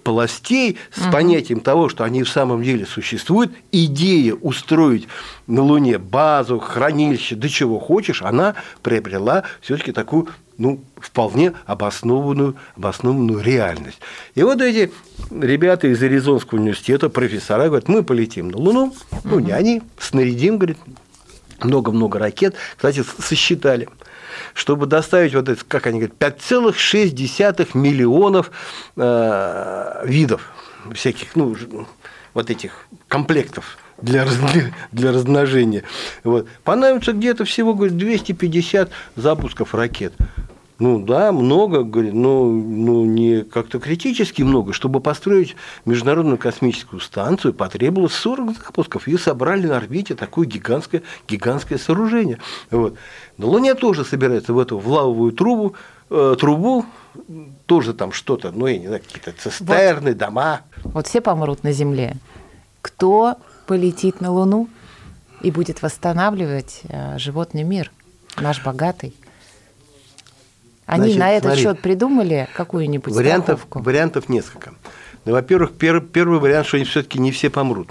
полостей 0.03 0.77
с 0.91 1.01
угу. 1.01 1.11
понятием 1.11 1.59
того, 1.59 1.89
что 1.89 2.03
они 2.03 2.23
в 2.23 2.29
самом 2.29 2.63
деле 2.63 2.85
существуют, 2.85 3.51
идея 3.71 4.33
устроить 4.33 5.07
на 5.47 5.61
Луне 5.61 5.97
базу, 5.97 6.59
хранилище, 6.59 7.35
да 7.35 7.49
чего 7.49 7.79
хочешь, 7.79 8.21
она 8.21 8.55
приобрела 8.81 9.43
все-таки 9.61 9.91
такую 9.91 10.29
ну, 10.57 10.83
вполне 10.97 11.53
обоснованную, 11.65 12.55
обоснованную 12.75 13.41
реальность. 13.41 13.99
И 14.35 14.43
вот 14.43 14.61
эти 14.61 14.91
ребята 15.31 15.87
из 15.87 16.01
Аризонского 16.01 16.59
университета, 16.59 17.09
профессора, 17.09 17.67
говорят, 17.67 17.87
мы 17.87 18.03
полетим 18.03 18.49
на 18.49 18.57
Луну, 18.57 18.95
ну, 19.23 19.39
не 19.39 19.51
они, 19.51 19.81
снарядим, 19.99 20.57
говорит, 20.57 20.77
много-много 21.61 22.19
ракет. 22.19 22.55
Кстати, 22.75 23.03
сосчитали, 23.19 23.89
чтобы 24.53 24.85
доставить 24.85 25.33
вот 25.33 25.49
это, 25.49 25.63
как 25.67 25.87
они 25.87 25.99
говорят, 25.99 26.17
5,6 26.17 27.69
миллионов 27.73 28.51
э, 28.95 30.01
видов 30.05 30.51
всяких, 30.93 31.35
ну, 31.35 31.55
вот 32.33 32.49
этих 32.49 32.87
комплектов 33.07 33.77
для, 34.01 34.25
для, 34.91 35.11
размножения. 35.11 35.83
Вот. 36.23 36.47
Понадобится 36.63 37.13
где-то 37.13 37.45
всего 37.45 37.73
говорит, 37.73 37.97
250 37.97 38.89
запусков 39.15 39.73
ракет. 39.73 40.13
Ну 40.77 40.99
да, 40.99 41.31
много, 41.31 41.83
говорит, 41.83 42.13
но 42.13 42.43
ну, 42.43 43.05
не 43.05 43.43
как-то 43.43 43.79
критически 43.79 44.41
много. 44.41 44.73
Чтобы 44.73 44.99
построить 44.99 45.55
Международную 45.85 46.37
космическую 46.37 46.99
станцию, 46.99 47.53
потребовалось 47.53 48.13
40 48.13 48.57
запусков. 48.57 49.07
И 49.07 49.17
собрали 49.17 49.67
на 49.67 49.77
орбите 49.77 50.15
такое 50.15 50.45
гигантское, 50.45 51.01
гигантское 51.29 51.77
сооружение. 51.77 52.39
Вот. 52.71 52.95
На 53.37 53.45
Луне 53.45 53.73
тоже 53.75 54.03
собирается 54.03 54.51
в 54.51 54.59
эту 54.59 54.77
в 54.77 54.87
лавовую 54.89 55.31
трубу, 55.31 55.75
э, 56.09 56.35
трубу, 56.37 56.85
тоже 57.67 57.93
там 57.93 58.11
что-то, 58.11 58.51
ну, 58.51 58.67
я 58.67 58.77
не 58.77 58.87
знаю, 58.87 59.01
какие-то 59.01 59.31
цистерны, 59.31 60.09
вот. 60.09 60.17
дома. 60.17 60.61
Вот 60.83 61.07
все 61.07 61.21
помрут 61.21 61.63
на 61.63 61.71
Земле. 61.71 62.17
Кто 62.81 63.37
полетит 63.65 64.21
на 64.21 64.31
Луну 64.31 64.69
и 65.41 65.51
будет 65.51 65.81
восстанавливать 65.81 66.81
э, 66.87 67.17
животный 67.17 67.63
мир, 67.63 67.91
наш 68.37 68.63
богатый? 68.63 69.13
Они 70.85 71.05
Значит, 71.13 71.19
на 71.19 71.31
этот 71.31 71.43
смотри, 71.45 71.63
счет 71.63 71.79
придумали 71.81 72.47
какую-нибудь 72.55 73.11
вариантов, 73.13 73.59
страховку? 73.61 73.79
Вариантов 73.79 74.29
несколько. 74.29 74.73
Ну, 75.25 75.31
Во-первых, 75.31 75.71
пер- 75.71 76.01
первый 76.05 76.39
вариант, 76.39 76.67
что 76.67 76.77
они 76.77 76.85
все-таки 76.85 77.19
не 77.19 77.31
все 77.31 77.49
помрут. 77.49 77.89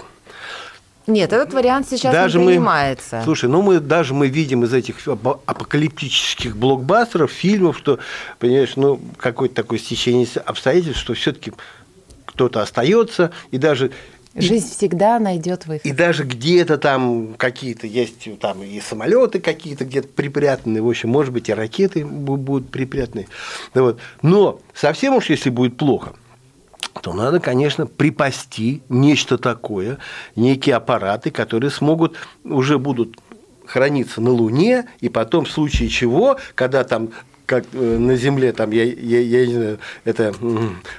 Нет, 1.05 1.33
этот 1.33 1.53
вариант 1.53 1.87
сейчас 1.89 2.11
Даже 2.13 2.39
не 2.39 2.45
мы- 2.45 2.51
принимается. 2.53 3.21
Слушай, 3.25 3.47
ну 3.49 3.61
мы 3.61 3.79
даже 3.79 4.13
мы 4.15 4.27
видим 4.27 4.63
из 4.63 4.73
этих 4.73 5.05
апо- 5.07 5.39
апокалиптических 5.45 6.55
блокбастеров, 6.57 7.29
фильмов, 7.31 7.77
что, 7.77 7.99
понимаешь, 8.39 8.75
ну 8.75 8.99
какое-то 9.17 9.53
такое 9.55 9.77
стечение 9.77 10.25
обстоятельств, 10.45 10.99
что 11.01 11.13
все-таки 11.13 11.51
кто-то 12.25 12.61
остается, 12.61 13.31
и 13.51 13.57
даже 13.59 13.91
и- 14.35 14.41
Жизнь 14.41 14.69
всегда 14.69 15.17
найдет 15.19 15.65
выход. 15.65 15.85
и 15.85 15.91
даже 15.91 16.23
где-то 16.25 16.77
там 16.77 17.35
какие-то 17.37 17.87
есть 17.87 18.27
там 18.39 18.61
и 18.63 18.79
самолеты 18.81 19.39
какие-то 19.39 19.85
где-то 19.85 20.09
припрятаны, 20.09 20.81
в 20.81 20.89
общем, 20.89 21.09
может 21.09 21.33
быть, 21.33 21.49
и 21.49 21.53
ракеты 21.53 22.01
бу- 22.01 22.35
будут 22.37 22.69
припрятаны. 22.69 23.27
Ну 23.73 23.83
вот. 23.83 23.99
Но 24.21 24.59
совсем 24.73 25.15
уж 25.15 25.29
если 25.29 25.49
будет 25.49 25.77
плохо, 25.77 26.13
то 27.01 27.13
надо, 27.13 27.39
конечно, 27.39 27.87
припасти 27.87 28.81
нечто 28.89 29.37
такое, 29.37 29.97
некие 30.35 30.75
аппараты, 30.75 31.31
которые 31.31 31.71
смогут, 31.71 32.15
уже 32.43 32.77
будут 32.77 33.17
храниться 33.65 34.21
на 34.21 34.31
Луне, 34.31 34.85
и 34.99 35.09
потом 35.09 35.45
в 35.45 35.51
случае 35.51 35.89
чего, 35.89 36.37
когда 36.55 36.83
там 36.83 37.09
как 37.45 37.65
э, 37.73 37.97
на 37.97 38.15
Земле 38.15 38.51
там, 38.51 38.71
я, 38.71 38.83
я, 38.83 39.19
я 39.19 39.45
не 39.45 39.53
знаю, 39.53 39.79
это 40.03 40.33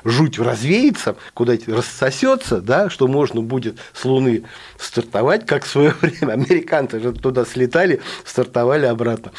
жуть 0.05 0.39
развеется, 0.39 1.17
куда-нибудь 1.35 1.69
рассосется, 1.69 2.61
да, 2.61 2.91
что 2.91 3.07
можно 3.09 3.41
будет 3.41 3.79
с 3.93 4.05
Луны 4.05 4.45
стартовать, 4.79 5.47
как 5.47 5.65
в 5.65 5.69
свое 5.69 5.95
время 6.01 6.33
американцы 6.33 7.01
же 7.01 7.13
туда 7.13 7.45
слетали, 7.45 8.01
стартовали 8.25 8.87
обратно, 8.87 9.33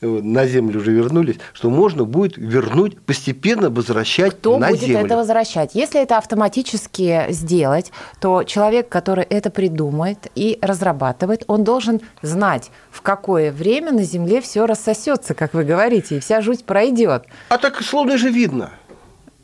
Вот, 0.00 0.24
на 0.24 0.46
Землю 0.46 0.80
уже 0.80 0.92
вернулись, 0.92 1.36
что 1.52 1.70
можно 1.70 2.04
будет 2.04 2.36
вернуть, 2.36 3.00
постепенно 3.00 3.70
возвращать 3.70 4.32
Кто 4.32 4.58
на 4.58 4.68
будет 4.68 4.80
Землю. 4.80 5.06
это 5.06 5.16
возвращать? 5.16 5.74
Если 5.74 6.00
это 6.02 6.18
автоматически 6.18 7.26
сделать, 7.30 7.92
то 8.20 8.44
человек, 8.44 8.88
который 8.88 9.24
это 9.24 9.50
придумает 9.50 10.30
и 10.34 10.58
разрабатывает, 10.62 11.44
он 11.46 11.64
должен 11.64 12.00
знать, 12.22 12.70
в 12.90 13.02
какое 13.02 13.52
время 13.52 13.92
на 13.92 14.02
Земле 14.02 14.40
все 14.40 14.66
рассосется, 14.66 15.34
как 15.34 15.54
вы 15.54 15.64
говорите, 15.64 16.16
и 16.16 16.20
вся 16.20 16.40
жуть 16.40 16.64
пройдет. 16.64 17.24
А 17.48 17.58
так 17.58 17.82
с 17.82 17.92
Луны 17.92 18.18
же 18.18 18.30
видно. 18.30 18.70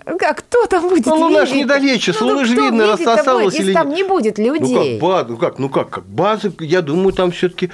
А 0.05 0.35
кто 0.35 0.67
там 0.67 0.89
будет 0.89 1.07
Ну, 1.07 1.15
Луна 1.17 1.47
ж 1.47 1.51
видеть? 1.51 1.65
недалече, 1.65 2.13
с 2.13 2.21
Ну, 2.21 2.27
Луны 2.29 2.41
ну, 2.41 2.45
же 2.47 2.55
видно, 2.57 2.87
рассосалась 2.87 3.55
или 3.55 3.73
там 3.73 3.91
не 3.91 4.03
будет 4.03 4.39
Ну 4.39 4.55
людей. 4.55 4.99
как, 4.99 5.09
база, 5.09 5.27
ну 5.29 5.37
как, 5.37 5.59
ну 5.59 5.69
как, 5.69 5.91
как 5.91 6.05
базы, 6.07 6.53
я 6.61 6.83
думаю, 6.83 7.13
там 7.13 7.31
все-таки, 7.31 7.71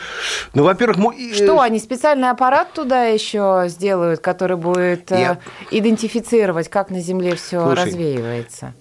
ну, 0.54 0.64
во-первых, 0.64 0.98
мо- 0.98 1.12
и, 1.12 1.32
Что, 1.32 1.56
э, 1.56 1.60
они 1.66 1.78
специальный 1.78 2.30
аппарат 2.30 2.72
туда 2.72 3.04
еще 3.04 3.64
сделают, 3.68 4.20
который 4.20 4.56
будет 4.56 5.10
э, 5.12 5.20
Я- 5.20 5.38
идентифицировать, 5.70 6.68
как 6.68 6.90
на 6.90 7.00
Земле 7.00 7.34
все 7.36 7.62
Слушай, 7.64 7.84
развеивается? 7.86 8.74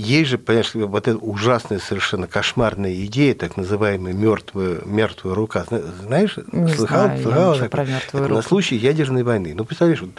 Есть 0.00 0.30
же, 0.30 0.38
понимаешь, 0.38 0.70
вот 0.74 1.08
эта 1.08 1.18
ужасная, 1.18 1.78
совершенно 1.78 2.26
кошмарная 2.26 2.94
идея, 3.04 3.34
так 3.34 3.56
называемая 3.58 4.14
мертвая, 4.14 4.78
мертвая 4.86 5.34
рука. 5.34 5.64
Зна- 5.68 5.80
Знаешь, 6.06 6.38
Не 6.52 6.68
слыхал, 6.72 7.04
знаю 7.04 7.16
я 7.18 7.22
слыхал 7.22 7.52
такое? 7.54 7.68
про 7.68 7.84
мертвую 7.84 8.24
Это 8.24 8.32
на 8.32 8.36
руку. 8.40 8.48
случай 8.48 8.76
ядерной 8.76 9.22
войны. 9.24 9.52
Ну, 9.54 9.64
представляешь, 9.66 10.00
вот 10.00 10.10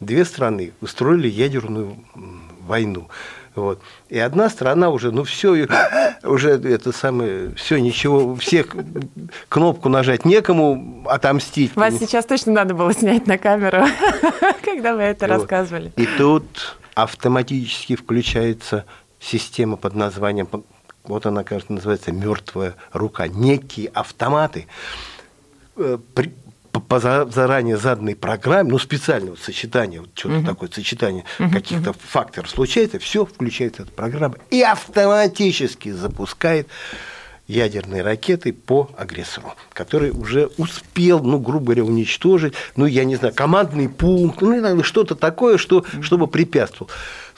две 0.00 0.24
страны 0.26 0.72
устроили 0.82 1.26
ядерную 1.28 1.96
войну. 2.66 3.08
Вот. 3.54 3.80
И 4.10 4.18
одна 4.18 4.48
страна 4.50 4.90
уже, 4.90 5.10
ну 5.10 5.24
все, 5.24 5.66
уже 6.22 6.50
это 6.50 6.92
самое, 6.92 7.54
все, 7.56 7.78
ничего, 7.80 8.34
всех 8.36 8.76
кнопку 9.48 9.88
нажать 9.88 10.24
некому 10.26 11.04
отомстить. 11.08 11.74
Вас 11.76 11.98
сейчас 11.98 12.26
точно 12.26 12.52
надо 12.52 12.74
было 12.74 12.92
снять 12.92 13.26
на 13.26 13.38
камеру, 13.38 13.84
когда 14.64 14.94
вы 14.94 15.02
это 15.02 15.26
Вот. 15.26 15.32
рассказывали. 15.34 15.92
И 15.96 16.06
тут 16.18 16.76
автоматически 16.94 17.96
включается 17.96 18.84
система 19.20 19.76
под 19.76 19.94
названием, 19.94 20.48
вот 21.04 21.26
она, 21.26 21.44
кажется, 21.44 21.72
называется 21.72 22.12
«мертвая 22.12 22.74
рука». 22.92 23.28
Некие 23.28 23.88
автоматы 23.88 24.66
э, 25.76 25.98
при- 26.14 26.34
по, 26.72 26.80
по 26.80 27.00
за- 27.00 27.26
заранее 27.28 27.76
заданной 27.76 28.14
программе, 28.14 28.70
ну, 28.70 28.78
специальное 28.78 29.30
вот 29.30 29.40
сочетание, 29.40 30.00
вот 30.00 30.10
что-то 30.14 30.34
такое 30.46 30.70
сочетание 30.72 31.24
каких-то 31.52 31.92
факторов 31.92 32.48
случается, 32.48 32.98
все 33.00 33.24
включается 33.24 33.82
эта 33.82 33.90
программа 33.92 34.36
и 34.50 34.62
автоматически 34.62 35.90
запускает 35.90 36.68
ядерные 37.48 38.02
ракеты 38.02 38.52
по 38.52 38.90
агрессору, 38.96 39.54
который 39.72 40.10
уже 40.12 40.50
успел, 40.58 41.18
ну, 41.20 41.40
грубо 41.40 41.66
говоря, 41.66 41.82
уничтожить, 41.84 42.54
ну, 42.76 42.86
я 42.86 43.02
не 43.02 43.16
знаю, 43.16 43.34
командный 43.34 43.88
пункт, 43.88 44.40
ну, 44.40 44.82
что-то 44.84 45.16
такое, 45.16 45.58
что, 45.58 45.84
чтобы 46.00 46.28
препятствовал. 46.28 46.88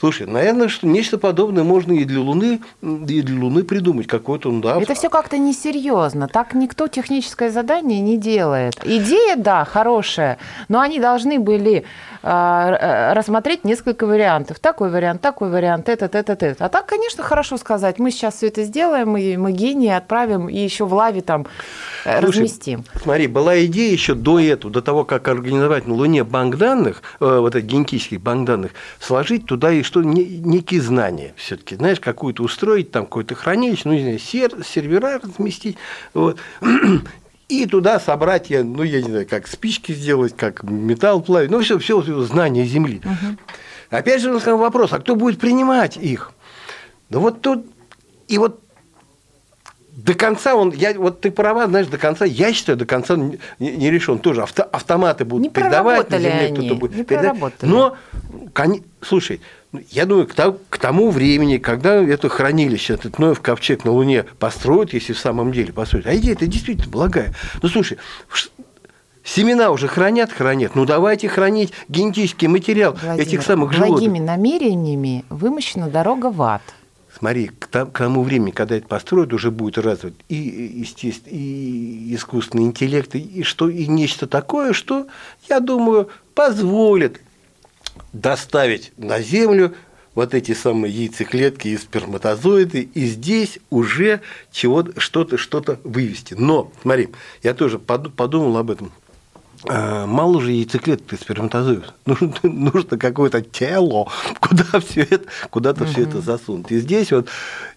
Слушай, 0.03 0.27
наверное, 0.27 0.67
что 0.67 0.85
нечто 0.85 1.17
подобное 1.17 1.63
можно 1.63 1.93
и 1.93 2.03
для 2.03 2.19
Луны, 2.19 2.59
и 2.81 3.21
для 3.21 3.41
Луны 3.41 3.63
придумать, 3.63 4.05
какой-то, 4.05 4.51
ну, 4.51 4.59
да, 4.59 4.77
Это 4.81 4.95
все 4.95 5.09
как-то 5.09 5.37
несерьезно. 5.37 6.27
Так 6.27 6.55
никто 6.55 6.89
техническое 6.89 7.49
задание 7.49 8.01
не 8.01 8.17
делает. 8.17 8.73
Идея, 8.83 9.37
да, 9.37 9.63
хорошая, 9.63 10.39
но 10.67 10.81
они 10.81 10.99
должны 10.99 11.39
были 11.39 11.85
э, 12.21 12.27
э, 12.27 13.13
рассмотреть 13.13 13.63
несколько 13.63 14.05
вариантов. 14.05 14.59
Такой 14.59 14.89
вариант, 14.89 15.21
такой 15.21 15.49
вариант, 15.49 15.87
этот, 15.87 16.15
этот, 16.15 16.43
этот. 16.43 16.61
А 16.61 16.67
так, 16.67 16.85
конечно, 16.85 17.23
хорошо 17.23 17.55
сказать. 17.55 17.97
Мы 17.97 18.11
сейчас 18.11 18.33
все 18.33 18.47
это 18.47 18.65
сделаем, 18.65 19.15
и 19.15 19.37
мы 19.37 19.53
гении 19.53 19.89
отправим, 19.89 20.49
и 20.49 20.57
еще 20.57 20.83
в 20.83 20.93
лаве 20.93 21.21
там 21.21 21.45
Слушай, 22.03 22.21
разместим. 22.21 22.83
Смотри, 23.01 23.27
была 23.27 23.63
идея 23.65 23.91
еще 23.91 24.13
до 24.13 24.39
этого, 24.39 24.73
до 24.73 24.81
того, 24.81 25.05
как 25.05 25.27
организовать 25.27 25.87
на 25.87 25.93
Луне 25.93 26.23
банк 26.23 26.57
данных, 26.57 27.01
э, 27.19 27.39
вот 27.39 27.55
этих 27.55 27.67
генетических 27.67 28.21
банк 28.21 28.45
данных, 28.47 28.71
сложить 28.99 29.45
туда 29.45 29.71
и 29.71 29.83
что 29.83 30.03
не- 30.03 30.25
некие 30.39 30.81
знания 30.81 31.33
все-таки, 31.37 31.75
знаешь, 31.75 31.99
какую-то 31.99 32.43
устроить, 32.43 32.91
там 32.91 33.05
какое-то 33.05 33.35
хранилище, 33.35 33.83
ну, 33.85 33.93
не 33.93 34.01
знаю, 34.01 34.19
сер- 34.19 34.63
сервера 34.65 35.19
разместить, 35.23 35.77
вот. 36.13 36.37
И 37.49 37.65
туда 37.65 37.99
собрать, 37.99 38.49
я, 38.49 38.63
ну, 38.63 38.83
я 38.83 39.01
не 39.01 39.09
знаю, 39.09 39.27
как 39.29 39.47
спички 39.47 39.91
сделать, 39.91 40.35
как 40.35 40.63
металл 40.63 41.21
плавить, 41.21 41.51
ну, 41.51 41.59
все, 41.61 41.77
все 41.77 42.01
знания 42.23 42.65
Земли. 42.65 43.01
Опять 43.89 44.21
же, 44.21 44.31
вопрос, 44.33 44.91
а 44.93 44.99
кто 44.99 45.15
будет 45.15 45.39
принимать 45.39 45.97
их? 45.97 46.31
Ну, 47.09 47.19
вот 47.19 47.41
тут, 47.41 47.65
и 48.27 48.37
вот 48.39 48.62
до 49.95 50.15
конца 50.15 50.55
он, 50.55 50.71
я, 50.71 50.93
вот 50.93 51.21
ты 51.21 51.29
права, 51.31 51.67
знаешь, 51.67 51.87
до 51.87 51.97
конца, 51.97 52.25
я 52.25 52.51
считаю, 52.51 52.77
до 52.77 52.85
конца 52.85 53.15
не, 53.15 53.37
не 53.59 53.91
решен. 53.91 54.17
Тоже 54.19 54.41
авто, 54.41 54.63
автоматы 54.63 55.23
будут 55.23 55.43
Не 55.43 55.49
передавать 55.49 56.09
на 56.09 56.19
земле, 56.19 56.49
кто-то 56.49 56.75
будет 56.75 56.95
не 56.95 57.03
передавать. 57.03 57.53
Но, 57.61 57.95
кони- 58.53 58.83
слушай, 59.01 59.39
ну, 59.71 59.81
я 59.91 60.05
думаю, 60.05 60.27
к, 60.27 60.33
то- 60.33 60.57
к 60.69 60.77
тому 60.79 61.09
времени, 61.11 61.57
когда 61.57 61.95
это 61.95 62.27
хранилище, 62.29 62.95
этот 62.95 63.19
Ноев 63.19 63.39
ковчег 63.39 63.85
на 63.85 63.91
Луне 63.91 64.25
построят, 64.39 64.93
если 64.93 65.13
в 65.13 65.19
самом 65.19 65.51
деле 65.51 65.71
построят, 65.71 66.07
а 66.07 66.15
идея 66.15 66.33
это 66.33 66.47
действительно 66.47 66.89
благая. 66.91 67.33
Ну, 67.61 67.69
слушай, 67.69 67.97
семена 69.23 69.69
уже 69.71 69.87
хранят, 69.87 70.31
хранят, 70.31 70.75
ну, 70.75 70.85
давайте 70.85 71.29
хранить 71.29 71.71
генетический 71.87 72.47
материал 72.47 72.93
Владимир, 73.01 73.27
этих 73.27 73.43
самых 73.43 73.73
животных. 73.73 73.99
Благими 73.99 74.19
намерениями 74.19 75.23
вымощена 75.29 75.87
дорога 75.89 76.31
в 76.31 76.41
ад. 76.41 76.61
Смотри, 77.17 77.47
к 77.47 77.67
там- 77.67 77.91
к 77.91 77.99
тому 77.99 78.23
времени, 78.23 78.51
когда 78.51 78.75
это 78.75 78.87
построят, 78.87 79.33
уже 79.33 79.51
будет 79.51 79.77
развит 79.77 80.15
и, 80.29 80.35
естественно, 80.35 81.31
и 81.33 82.15
искусственный 82.15 82.63
интеллект, 82.63 83.13
и, 83.15 83.43
что, 83.43 83.69
и 83.69 83.85
нечто 83.85 84.25
такое, 84.25 84.73
что, 84.73 85.07
я 85.47 85.59
думаю, 85.59 86.09
позволит 86.33 87.21
доставить 88.13 88.91
на 88.97 89.21
Землю 89.21 89.75
вот 90.15 90.33
эти 90.33 90.53
самые 90.53 90.91
яйцеклетки 90.91 91.67
и 91.67 91.77
сперматозоиды, 91.77 92.81
и 92.93 93.05
здесь 93.05 93.59
уже 93.69 94.21
чего 94.51 94.85
что-то 94.97 95.37
что-то 95.37 95.79
вывести. 95.83 96.33
Но, 96.33 96.71
смотри, 96.81 97.09
я 97.43 97.53
тоже 97.53 97.77
поду- 97.77 98.11
подумал 98.11 98.57
об 98.57 98.71
этом. 98.71 98.91
А, 99.69 100.05
Мало 100.05 100.41
же 100.41 100.51
яйцеклеток 100.51 101.13
и 101.13 101.15
сперматозоидов. 101.15 101.93
Нужно, 102.05 102.33
нужно 102.43 102.97
какое-то 102.97 103.41
тело, 103.41 104.09
куда 104.39 104.65
все 104.85 105.01
это, 105.01 105.25
куда-то 105.49 105.85
все 105.85 106.03
это 106.03 106.21
засунуть. 106.21 106.71
И 106.71 106.79
здесь 106.79 107.11
вот, 107.11 107.27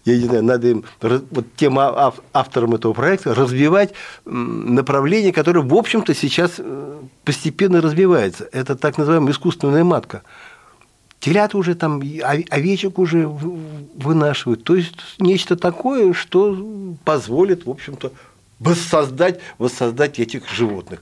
я 0.03 0.17
не 0.17 0.25
знаю, 0.25 0.43
надо 0.43 0.67
им, 0.67 0.83
вот 1.01 1.45
тем 1.55 1.79
а- 1.79 2.07
ав- 2.07 2.19
авторам 2.33 2.75
этого 2.75 2.93
проекта 2.93 3.33
развивать 3.33 3.93
направление, 4.25 5.31
которое, 5.31 5.61
в 5.61 5.73
общем-то, 5.73 6.13
сейчас 6.13 6.55
э, 6.57 6.99
постепенно 7.23 7.81
развивается. 7.81 8.49
Это 8.51 8.75
так 8.75 8.97
называемая 8.97 9.31
искусственная 9.31 9.83
матка. 9.83 10.23
Телят 11.19 11.55
уже 11.55 11.73
там, 11.73 12.01
овечек 12.49 12.99
уже 12.99 13.27
вынашивают. 13.27 14.63
То 14.63 14.75
есть 14.75 14.95
нечто 15.19 15.55
такое, 15.55 16.13
что 16.13 16.95
позволит, 17.05 17.65
в 17.65 17.69
общем-то, 17.71 18.11
воссоздать, 18.59 19.39
воссоздать 19.57 20.19
этих 20.19 20.47
животных. 20.49 21.01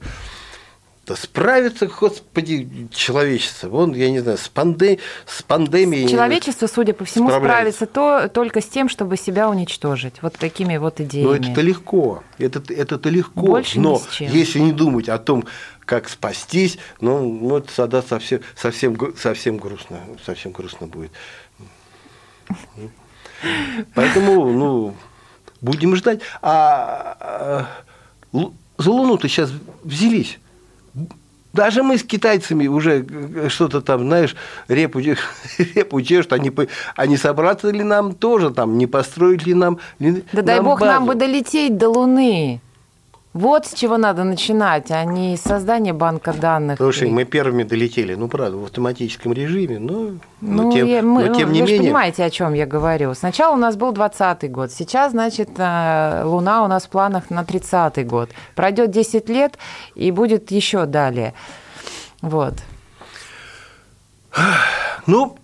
Да 1.05 1.15
справится, 1.15 1.85
господи, 1.85 2.87
человечество. 2.91 3.69
Вон, 3.69 3.93
я 3.93 4.09
не 4.09 4.21
знаю, 4.21 4.39
с, 4.39 4.49
панде... 4.49 4.97
с 5.27 5.43
пандемией... 5.43 6.09
Человечество, 6.09 6.65
судя 6.65 6.93
по 6.93 7.05
всему, 7.05 7.29
справится 7.29 7.85
то, 7.85 8.27
только 8.27 8.59
с 8.59 8.65
тем, 8.65 8.89
чтобы 8.89 9.15
себя 9.15 9.47
уничтожить. 9.47 10.23
Вот 10.23 10.33
такими 10.33 10.77
вот 10.77 10.99
идеями. 10.99 11.27
Но 11.27 11.35
это-то 11.35 11.61
легко. 11.61 12.23
Это, 12.39 12.73
это-то 12.73 13.09
легко. 13.09 13.41
Больше 13.41 13.79
Но 13.79 14.01
если 14.19 14.57
не 14.57 14.71
думать 14.71 15.07
о 15.07 15.19
том, 15.19 15.45
как 15.85 16.09
спастись, 16.09 16.79
ну, 16.99 17.21
ну 17.39 17.57
это 17.57 17.75
тогда 17.75 18.01
совсем, 18.01 18.41
совсем, 18.55 18.97
совсем 19.15 19.57
грустно, 19.57 19.99
совсем 20.25 20.51
грустно 20.53 20.87
будет. 20.87 21.11
Поэтому, 23.93 24.51
ну, 24.51 24.95
будем 25.61 25.95
ждать. 25.95 26.21
А, 26.41 27.17
а 27.19 27.67
Лу- 28.33 28.55
за 28.79 28.89
Луну-то 28.89 29.27
сейчас 29.27 29.51
взялись. 29.83 30.39
Даже 31.53 31.84
мы 31.84 31.97
с 31.97 32.03
китайцами 32.03 32.67
уже 32.67 33.05
что-то 33.47 33.79
там, 33.81 34.01
знаешь, 34.01 34.36
репу, 34.67 34.99
репу 35.58 36.01
чешут, 36.01 36.34
они, 36.34 36.51
не 37.08 37.17
собраться 37.17 37.71
ли 37.71 37.84
нам 37.84 38.13
тоже 38.13 38.51
там, 38.51 38.77
не 38.77 38.88
построить 38.88 39.47
ли 39.47 39.53
нам 39.53 39.79
Да 39.99 40.41
дай 40.41 40.58
нам 40.58 40.65
бог 40.65 40.81
нам 40.81 41.05
базу? 41.05 41.13
бы 41.13 41.15
долететь 41.15 41.77
до 41.77 41.89
Луны. 41.89 42.60
Вот 43.35 43.65
с 43.65 43.73
чего 43.73 43.97
надо 43.97 44.23
начинать, 44.23 44.91
а 44.91 45.03
не 45.03 45.35
с 45.35 45.41
создания 45.41 45.91
банка 45.91 46.31
данных. 46.31 46.77
Слушай, 46.77 47.09
мы 47.09 47.25
первыми 47.25 47.63
долетели, 47.63 48.15
ну, 48.15 48.29
правда, 48.29 48.55
в 48.55 48.63
автоматическом 48.63 49.33
режиме, 49.33 49.77
но, 49.77 50.11
но 50.39 50.63
Ну, 50.63 50.71
тем, 50.71 50.87
я- 50.87 51.01
мы- 51.01 51.25
но 51.25 51.35
тем 51.35 51.51
не 51.51 51.61
вы 51.61 51.67
менее... 51.67 51.81
понимаете, 51.83 52.23
о 52.23 52.29
чем 52.29 52.53
я 52.53 52.65
говорю. 52.65 53.13
Сначала 53.13 53.53
у 53.53 53.57
нас 53.57 53.75
был 53.75 53.91
20 53.91 54.49
год, 54.49 54.71
сейчас, 54.71 55.11
значит, 55.11 55.49
э, 55.57 56.21
Луна 56.23 56.63
у 56.63 56.67
нас 56.69 56.85
в 56.85 56.89
планах 56.89 57.29
на 57.29 57.43
30 57.43 58.03
год. 58.07 58.29
Пройдет 58.55 58.91
10 58.91 59.27
лет 59.27 59.57
и 59.95 60.11
будет 60.11 60.49
еще 60.51 60.85
далее. 60.85 61.33
Вот. 62.21 62.53
Ну, 65.07 65.37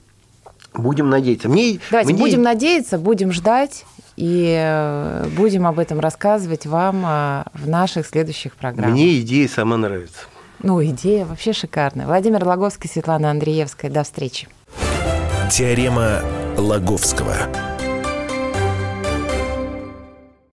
будем 0.73 1.09
надеяться. 1.09 1.49
Мне, 1.49 1.79
Давайте 1.91 2.13
мне- 2.13 2.21
будем 2.23 2.41
надеяться, 2.41 2.97
будем 2.97 3.33
ждать 3.33 3.85
и 4.21 4.55
э, 4.55 5.27
будем 5.35 5.65
об 5.65 5.79
этом 5.79 5.99
рассказывать 5.99 6.67
вам 6.67 7.03
э, 7.03 7.43
в 7.55 7.67
наших 7.67 8.05
следующих 8.05 8.55
программах. 8.55 8.93
Мне 8.93 9.19
идея 9.21 9.47
сама 9.47 9.77
нравится. 9.77 10.19
Ну, 10.61 10.83
идея 10.85 11.25
вообще 11.25 11.53
шикарная. 11.53 12.05
Владимир 12.05 12.45
Логовский, 12.45 12.87
Светлана 12.87 13.31
Андреевская. 13.31 13.89
До 13.89 14.03
встречи. 14.03 14.47
Теорема 15.49 16.21
Лаговского. 16.55 17.35